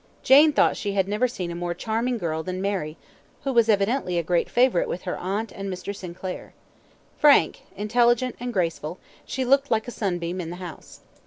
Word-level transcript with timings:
Jane 0.23 0.51
thought 0.51 0.77
she 0.77 0.93
had 0.93 1.07
never 1.07 1.27
seen 1.27 1.51
a 1.51 1.55
more 1.55 1.75
charming 1.75 2.17
girl 2.17 2.41
than 2.41 2.59
Mary, 2.59 2.97
who 3.43 3.53
was 3.53 3.69
evidently 3.69 4.17
a 4.17 4.23
great 4.23 4.49
favourite 4.49 4.87
with 4.87 5.03
her 5.03 5.15
aunt 5.15 5.51
and 5.51 5.71
Mr. 5.71 5.95
Sinclair. 5.95 6.55
Frank, 7.19 7.61
intelligent, 7.75 8.35
and 8.39 8.51
graceful, 8.51 8.97
she 9.25 9.45
looked 9.45 9.69
like 9.69 9.87
a 9.87 9.91
sunbeam 9.91 10.41
in 10.41 10.49
the 10.49 10.55
house. 10.55 11.01